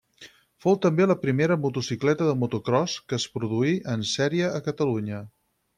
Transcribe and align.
Fou 0.63 0.77
també 0.85 1.05
la 1.11 1.17
primera 1.25 1.57
motocicleta 1.65 2.31
de 2.31 2.33
motocròs 2.45 2.97
que 3.09 3.21
es 3.21 3.29
produí 3.37 3.79
en 3.97 4.11
sèrie 4.15 4.53
a 4.61 4.65
Catalunya. 4.71 5.27